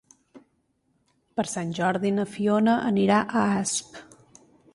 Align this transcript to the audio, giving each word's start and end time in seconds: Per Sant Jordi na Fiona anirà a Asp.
Per 1.39 1.45
Sant 1.51 1.75
Jordi 1.81 2.13
na 2.17 2.25
Fiona 2.33 2.79
anirà 2.93 3.21
a 3.21 3.45
Asp. 3.61 4.03